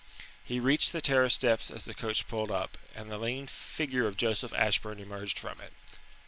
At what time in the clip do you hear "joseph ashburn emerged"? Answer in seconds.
4.17-5.37